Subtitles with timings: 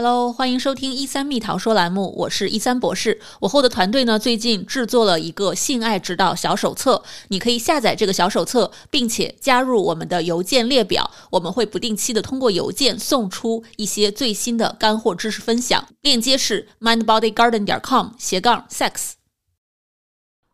[0.00, 3.20] Hello，欢迎收听一三蜜桃说栏目，我是一三博士。
[3.40, 15.88] 我后的团队呢，最近制作了一个性爱指导小手册，你可以下载这个小手册，并且加入我们的邮件列表，我们会不定期的通过邮件送出一些最新的干货知识分享。
[16.02, 19.14] 链接是 mindbodygarden 点 com 斜杠 sex。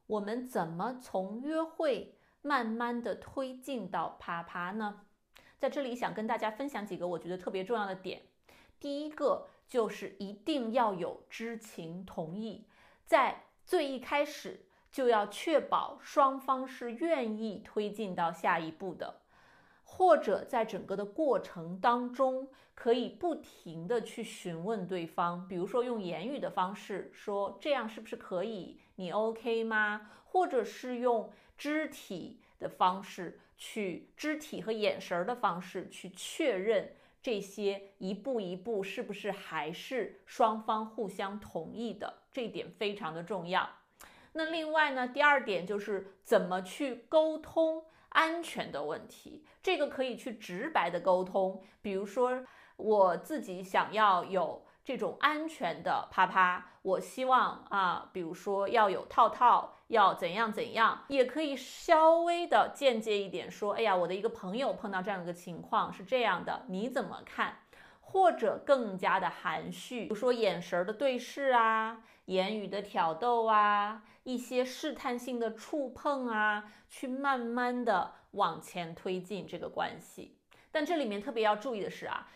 [0.07, 4.95] 我们怎么从约会慢慢的推进到啪啪呢？
[5.61, 8.23] 在这里想跟大家分享几个我觉得特别重要的点。
[8.85, 12.67] 第一个就是一定要有知情同意，
[13.07, 19.23] 在最一开始就要确保双方是愿意推进到下一步的，
[19.85, 30.11] 或者在整个的过程当中，可以不停的去询问对方，比如说用言语的方式说这样是不是可以，你 OK 吗？
[30.27, 36.95] 或者是用肢体的方式去，肢体和眼神的方式去确认。
[37.25, 42.23] 这些一步一步是不是还是双方互相同意的？
[42.31, 43.67] 这点非常的重要。
[44.35, 49.47] 那另外呢，第二点就是怎么去沟通安全的问题。
[49.63, 52.45] 这个可以去直白的沟通，比如说
[52.77, 54.67] 我自己想要有。
[54.85, 67.61] 这种安全的啪啪，我希望啊，比如说要有套套，要怎样怎样，也可以稍微的间接一点说，哎呀，我的一个朋友碰到这样一个情况是这样的，你怎么看？
[68.01, 80.37] 或者更加的含蓄，比如说眼神的对视啊，言语的挑逗啊，一些试探性的触碰啊，去慢慢的往前推进这个关系。
[80.71, 82.29] 但这里面特别要注意的是啊。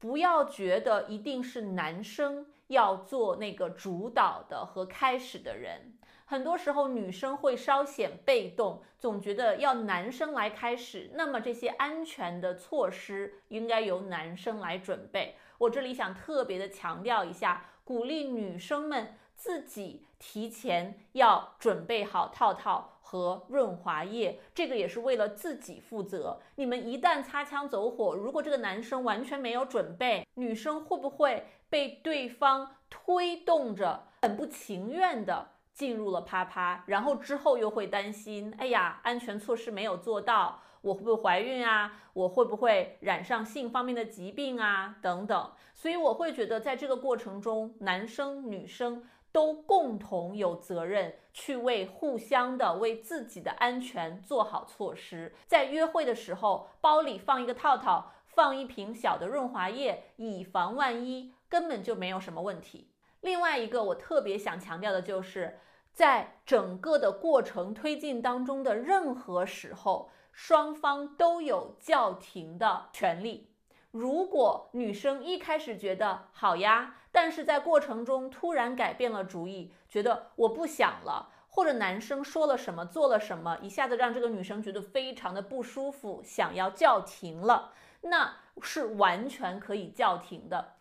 [0.00, 5.92] 不要觉得一定是男生要做那个主导的和开始的人，
[6.24, 15.36] 很多时候女生会稍显被动，总觉得要男生来开始，那么这些安全的措施应该由男生来准备。
[15.58, 22.98] 我这里想特别的强调一下，鼓励女生们自己提前要准备好套套。
[23.10, 26.40] 和润滑液，这个也是为了自己负责。
[26.54, 41.92] 你们一旦擦枪走火，如果这个男生完全没有准备，女生会不会被对方推动着，很不情愿的进入了啪啪，然后之后又会担心，哎呀，安全措施没有做到，我会不会怀孕啊？
[42.12, 44.94] 我会不会染上性方面的疾病啊？
[45.02, 45.50] 等等。
[45.74, 49.02] 所以我会觉得，在这个过程中，男生女生。
[49.32, 55.34] 都共同有责任去为互相的、为自己的安全做好措施。
[55.46, 62.90] 在约会的时候，包里放一个套套，放一瓶小的润滑液，以防万一，根本就没有什么问题。
[63.20, 65.60] 另外一个，我特别想强调的就是，
[65.92, 73.49] 在整个的过程推进当中的任何时候，双方都有叫停的权利。
[73.92, 90.74] 如果女生一开始觉得好呀，但是在过程中突然改变了主意，觉得我不想了，或者男生说了什么做了什么，一下子让这个女生觉得非常的不舒服，想要叫停了，那是完全可以叫停的，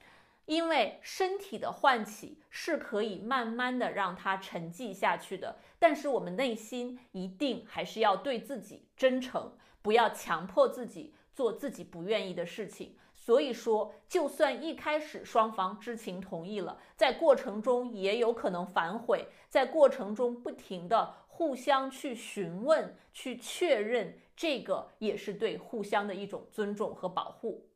[0.46, 11.16] 因为身体的唤起是可以慢慢的让它沉寂下去的，但是我们内心一定还是要对自己真诚，不要强迫自己。
[11.40, 27.70] 做自己不愿意的事情，所以说，就算一开始双方知情同意了，在过程中也有可能反悔，在过程中不停的互相去询问、去确认，这个也是对互相的一种尊重和保护。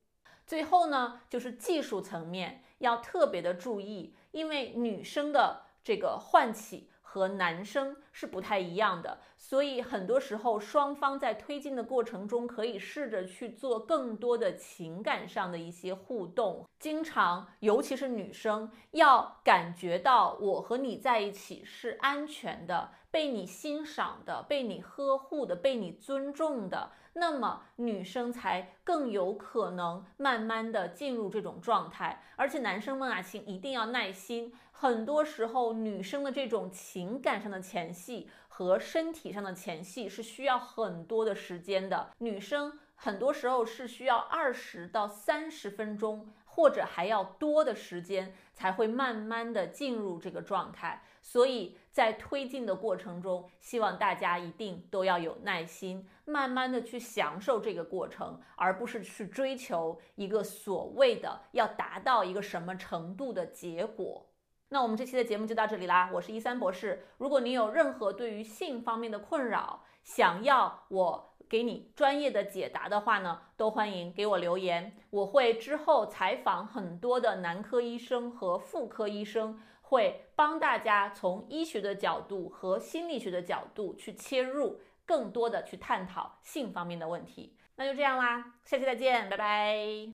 [0.46, 6.90] 最后呢，就是技术层面要特别的注意，因为女生的这个唤起。
[7.14, 16.66] 和男生是不太一样的，所以很多时候双方在推进的过程中，可以试着去做更多的情感上的一些互动。
[16.80, 22.92] 经常，尤其是女生，要感觉到我和你在一起是安全的。
[23.10, 32.24] 被你欣赏的，被你呵护的，被你尊重的，那么女生才更有可能慢慢的进入这种状态。
[32.36, 34.52] 而且男生们啊，请一定要耐心。
[34.72, 42.12] 很多时候，女生的这种情感上的前戏和身体上的前戏是需要很多的时间的。
[42.18, 46.34] 女生很多时候是需要二十到三十分钟。
[46.56, 64.28] 或者还要多的时间才会慢慢的进入这个状态，所以在推进的过程中，希望大家一定都要有耐心，慢慢的去享受这个过程，而不是去追求一个所谓的要达到一个什么程度的结果。
[64.74, 67.06] 那我们这期的节目就到这里啦，我是一三博士。
[67.20, 71.30] 如果你有任何对于性方面的困扰，想要我。
[71.50, 74.98] 给你专业的解答的话呢，都欢迎给我留言。
[75.12, 87.56] 我会之后采访很多的男科医生和妇科医生，会帮大家从医学的角度和心理学的角度去切入，更多的去探讨性方面的问题。
[87.76, 90.10] 那就这样啦，下期再见，拜拜。